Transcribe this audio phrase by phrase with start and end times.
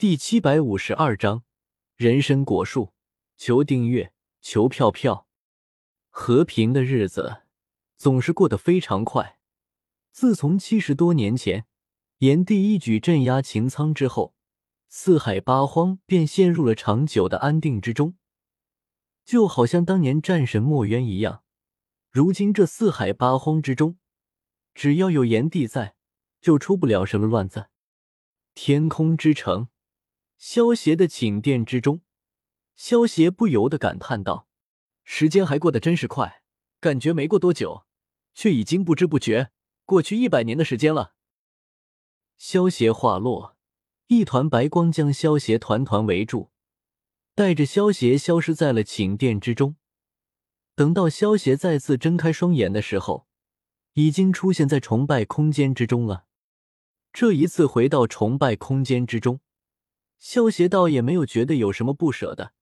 [0.00, 1.42] 第七百五十二章
[1.96, 2.94] 人参果树。
[3.36, 5.26] 求订阅，求票票。
[6.08, 7.42] 和平的日子
[7.96, 9.40] 总是过得非常快。
[10.12, 11.66] 自从七十多年前
[12.18, 14.36] 炎帝一举镇压秦苍之后，
[14.88, 18.16] 四海八荒便陷入了长久的安定之中，
[19.24, 21.42] 就好像当年战神墨渊一样。
[22.08, 23.98] 如今这四海八荒之中，
[24.72, 25.96] 只要有炎帝在，
[26.40, 27.70] 就出不了什么乱子。
[28.54, 29.68] 天空之城，
[30.38, 32.00] 萧协的寝殿之中，
[32.76, 34.46] 萧协不由得感叹道
[35.02, 36.42] ：“时间还过得真是快，
[36.78, 37.84] 感觉没过多久，
[38.34, 39.50] 却已经不知不觉
[39.84, 41.14] 过去一百年的时间了。”
[42.38, 43.56] 萧协话落，
[44.06, 46.52] 一团白光将萧协团团围住，
[47.34, 49.74] 带着萧协消失在了寝殿之中。
[50.76, 53.26] 等到萧协再次睁开双眼的时候，
[53.94, 56.26] 已经出现在崇拜空间之中了。
[57.12, 59.40] 这一次回到崇拜空间之中，
[60.18, 62.52] 萧协倒也没有觉得有什么不舍的。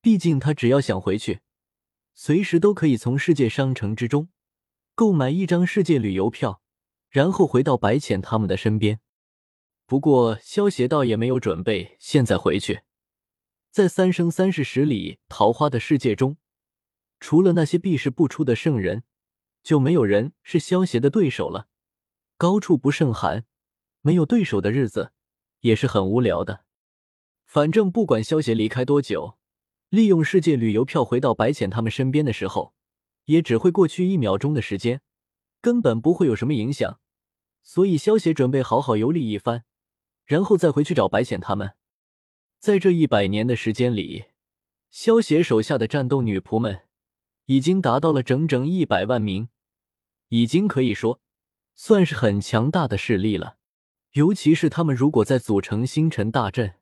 [0.00, 1.40] 毕竟他只要想回去，
[2.12, 4.28] 随时都可以从世界商城之中
[4.94, 6.60] 购买一张世界旅游票，
[7.08, 9.00] 然后回到白浅他们的身边。
[9.86, 12.82] 不过萧协倒也没有准备现在回去，
[13.70, 16.36] 在三生三世十里桃花的世界中。
[17.20, 19.04] 除了那些避世不出的圣人，
[19.62, 21.68] 就没有人是萧协的对手了。
[22.36, 23.44] 高处不胜寒，
[24.00, 25.12] 没有对手的日子
[25.60, 26.64] 也是很无聊的。
[27.52, 29.36] 反正不管萧协离开多久，
[29.90, 32.72] 利用世界旅游票回到白浅他们身边的时候，
[33.26, 35.02] 也只会过去一秒钟的时间，
[35.60, 36.98] 根本不会有什么影响。
[37.62, 39.64] 所以萧协准备好好游历一番，
[40.24, 41.74] 然后再回去找白浅他们。
[42.58, 44.24] 在这一百年的时间里，
[44.88, 46.84] 萧协手下的战斗女仆们。
[47.44, 49.50] 已经达到了整整一百万名，
[50.28, 51.20] 已经可以说
[51.74, 53.58] 算是很强大的势力了。
[54.12, 56.76] 尤其是他们如果再组成星辰大阵，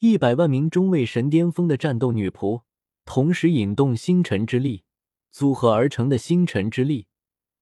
[0.00, 2.62] 一百万名中位神巅峰的战斗女仆，
[3.06, 4.84] 同时引动星辰之力，
[5.30, 7.06] 组合而成的星辰之力，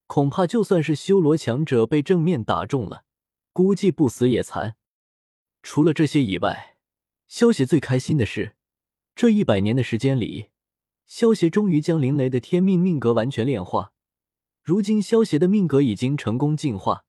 [0.08, 3.04] 恐怕就算是修罗强者被正面打中了，
[3.52, 4.76] 估计不死也残。
[5.62, 6.76] 除了这些以外，
[7.28, 8.56] 萧协最开心的是，
[9.14, 10.50] 这一百年的时间里。
[11.06, 13.92] 萧协终于将林雷的天命命格完全炼化，
[14.62, 17.04] 如今萧协的命格已经成功进化，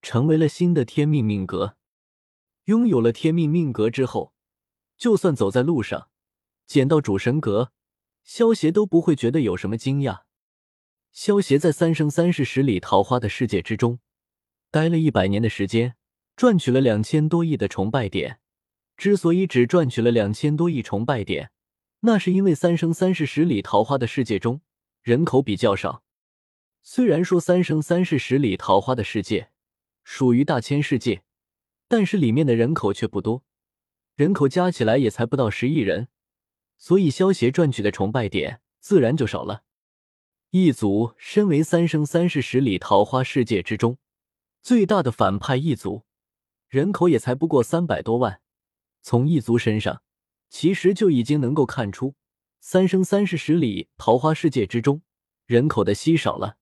[0.00, 1.76] 成为了新的天命命格。
[2.66, 4.33] 拥有了天命命格之后，
[4.96, 6.08] 就算走在路上
[6.66, 7.72] 捡到主神格，
[8.22, 10.22] 萧协都不会觉得有什么惊讶。
[11.12, 14.00] 萧协在三生三世十里桃花的世界之中
[14.70, 15.94] 待了一百年的时间，
[16.36, 18.40] 赚取了两千多亿的崇拜点。
[18.96, 21.50] 之所以只赚取了两千多亿崇拜点，
[22.00, 24.60] 那是因为三生三世十里桃花的世界中
[25.02, 26.02] 人口比较少。
[26.82, 29.50] 虽然说三生三世十里桃花的世界
[30.04, 31.22] 属于大千世界，
[31.88, 33.42] 但是里面的人口却不多，
[34.14, 36.08] 人口加起来也才不到十亿人，
[36.78, 39.64] 所以萧协赚取的崇拜点自然就少了。
[40.50, 43.98] 异族身为三生三世十里桃花世界之中
[44.62, 46.04] 最大的反派异族，
[46.68, 48.40] 人口也才不过三百多万，
[49.02, 50.02] 从异族身上。
[50.48, 52.14] 其实就已经能够看出，
[52.60, 55.02] 三生三世十里桃花世界之中
[55.46, 56.58] 人口的稀少了。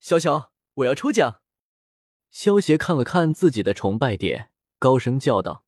[0.00, 1.42] 小小，我要抽奖！
[2.32, 5.64] 萧协看了看自己的崇拜点，高声叫道：“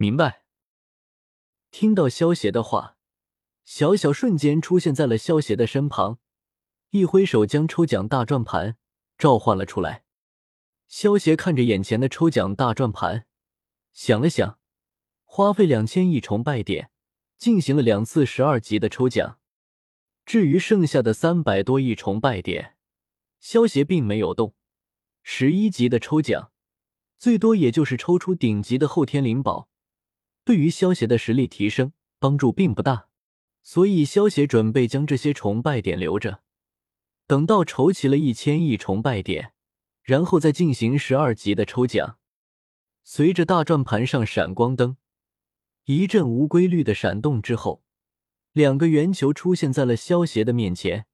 [0.00, 0.44] 明白。”
[1.70, 2.96] 听到萧协的话，
[3.64, 6.18] 小小瞬间出现在了萧协的身旁，
[6.88, 8.78] 一挥手将抽奖大转盘
[9.18, 10.04] 召唤了出来。
[10.88, 13.26] 萧协看着眼前的抽奖大转盘，
[13.92, 14.58] 想了想。
[15.24, 16.90] 花费两千亿崇拜点，
[17.38, 19.38] 进行了两次十二级的抽奖。
[20.26, 22.76] 至于剩下的三百多亿崇拜点，
[23.38, 24.56] 萧协并没有动。
[25.22, 26.50] 十一级的抽奖，
[27.16, 29.69] 最多也就是抽出顶级的后天灵宝，
[30.50, 33.06] 对于萧协的实力提升帮助并不大。
[33.62, 36.40] 所以萧协准备将这些崇拜点留着，
[37.28, 39.52] 等到筹齐了一千亿崇拜点，
[40.02, 42.18] 然后再进行十二级的抽奖。
[43.04, 44.96] 随着大转盘上闪光灯。
[45.84, 47.84] 一阵无规律的闪动之后，
[48.50, 51.06] 两个圆球出现在了萧协的面前，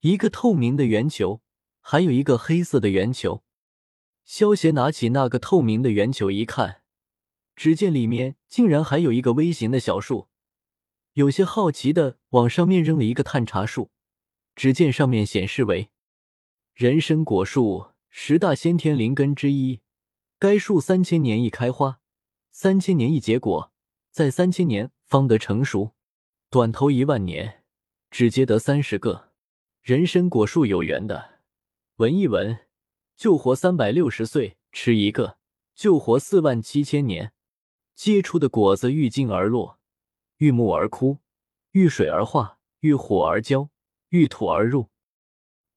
[0.00, 1.40] 一个透明的圆球，
[1.80, 3.42] 还有一个黑色的圆球。
[4.26, 6.82] 萧协拿起那个透明的圆球一看，
[7.56, 10.28] 只见里面竟然还有一个微型的小树，
[11.14, 13.90] 有些好奇的往上面扔了一个探查树，
[14.54, 15.90] 只见上面显示为
[16.74, 19.80] 人参果树，十大先天灵根之一，
[20.38, 22.00] 该树三千年一开花，
[22.52, 23.72] 三千年一结果。
[24.10, 25.94] 在三千年方得成熟，
[26.48, 27.64] 短头一万年
[28.10, 29.32] 只结得三十个。
[29.82, 31.40] 人参果树有缘的，
[31.96, 32.60] 闻一闻，
[33.14, 35.36] 就活三百六十岁；吃一个，
[35.74, 37.34] 就活四万七千年。
[37.96, 39.78] 结出的果子遇金而落，
[40.36, 41.20] 遇木而枯，
[41.72, 43.70] 遇水而化，遇火而焦，
[44.10, 44.90] 遇土而入。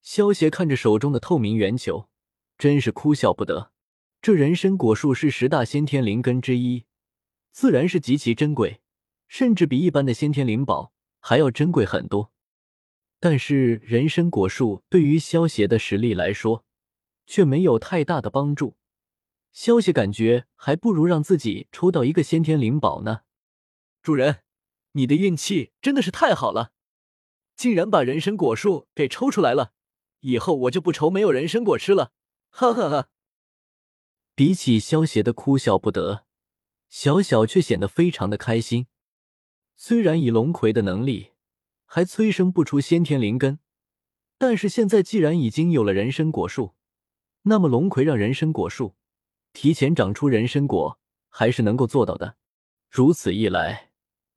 [0.01, 2.09] 萧协看着手中的透明圆球，
[2.57, 3.71] 真是哭笑不得。
[4.21, 6.83] 这人参果树是十大先天灵根之一，
[7.53, 8.81] 自然是极其珍贵，
[9.29, 12.33] 甚至比一般的先天灵宝还要珍贵很多。
[13.21, 16.65] 但是人参果树对于萧协的实力来说，
[17.25, 18.75] 却没有太大的帮助。
[19.51, 23.21] 萧协感觉还不如让自己抽到一个先天灵宝呢。
[24.01, 24.43] 主人，
[24.93, 26.71] 你的运气真的是太好了，
[27.55, 29.73] 竟然把人参果树给抽出来了，
[30.21, 32.13] 以后我就不愁没有人参果吃了。
[32.49, 33.09] 哈哈哈。
[34.33, 36.25] 比起萧协的哭笑不得，
[36.87, 38.87] 小小却显得非常的开心。
[39.75, 41.31] 虽然以龙葵的能力
[41.85, 43.59] 还催生不出先天灵根，
[44.37, 46.75] 但是现在既然已经有了人参果树，
[47.41, 48.95] 那么龙葵让人参果树。
[49.53, 50.99] 提前长出人参果
[51.29, 52.37] 还是能够做到的，
[52.89, 53.91] 如此一来，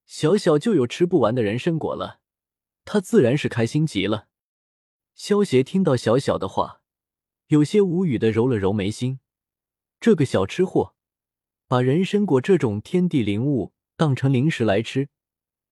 [0.06, 2.20] 小小就有吃不完的人参果了，
[2.84, 4.28] 他自然是开心极了。
[5.14, 6.80] 萧协听到小小的话，
[7.48, 9.20] 有些无语的揉了揉眉心。
[10.00, 10.94] 这个小吃货，
[11.68, 15.08] 把人参果这种天地灵物当成零食来吃，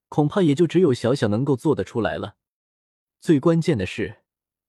[0.08, 2.36] 恐怕也就只有小小能够做得出来了。
[3.20, 4.22] 最关键的是，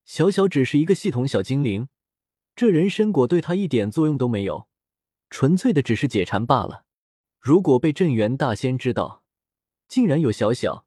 [0.03, 1.89] 小小只是一个系统小精灵。
[2.56, 4.68] 这人参果对他一点作用都没有，
[5.30, 6.86] 纯粹的只是解馋罢了。
[7.39, 9.24] 如果被镇元大仙知道，
[9.88, 10.86] 竟然有小小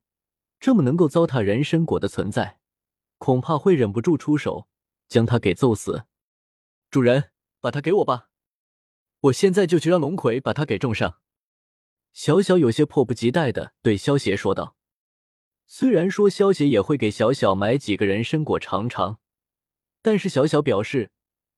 [0.60, 2.60] 这么能够糟蹋人参果的存在，
[3.18, 4.68] 恐怕会忍不住出手
[5.08, 6.04] 将他给揍死。
[6.90, 8.28] 主人，把它给我吧，
[9.22, 11.18] 我现在就去让龙葵把它给种上。
[12.12, 14.76] 小小有些迫不及待的对萧邪说道。
[15.66, 19.18] 虽然说萧邪也会给小小买几个人参果尝尝，
[20.02, 21.10] 但是小小表示。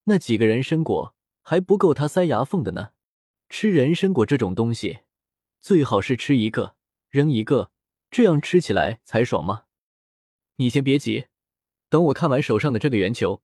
[0.08, 2.90] 那几个人参果还不够他塞牙缝的呢。
[3.48, 5.00] 吃人参果这种东西，
[5.60, 6.76] 最好是吃一个
[7.10, 7.70] 扔一个，
[8.10, 9.64] 这样吃起来才爽嘛。
[10.56, 11.26] 你先别急，
[11.88, 13.42] 等我看完手上的这个圆球，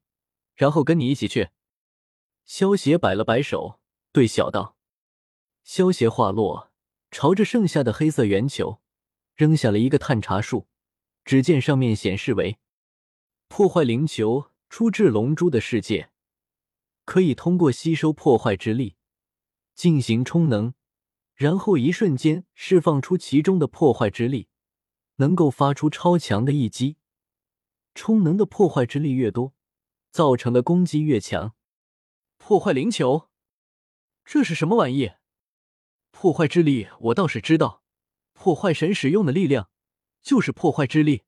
[0.55, 1.51] 然后跟你一起去。
[2.45, 3.81] 萧邪摆了摆手，
[4.13, 4.77] 对小道。
[5.65, 6.73] 萧邪话落，
[7.11, 8.81] 朝着剩下的黑色圆球
[9.35, 10.69] 扔下了一个探查术。
[11.25, 12.59] 只见上面显示为
[13.49, 16.12] 破坏灵球，出至龙珠的世界。
[17.05, 18.97] 可以通过吸收破坏之力
[19.75, 20.75] 进行充能，
[21.35, 24.49] 然后一瞬间释放出其中的破坏之力，
[25.17, 26.97] 能够发出超强的一击。
[27.95, 29.55] 充能的破坏之力越多，
[30.11, 31.55] 造成的攻击越强。
[32.39, 33.29] 破坏灵球，
[34.25, 35.13] 这是什么玩意？
[36.11, 37.83] 破坏之力我倒是知道，
[38.33, 39.71] 破坏神使用的力量
[40.23, 41.25] 就是破坏之力。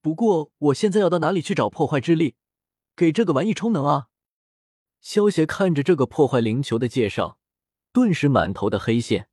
[0.00, 2.36] 不过我现在要到哪里去找破坏之力，
[2.94, 4.08] 给这个玩意充能啊？
[5.00, 7.38] 萧协看着这个破坏灵球的介绍，
[7.92, 9.28] 顿时满头的黑线。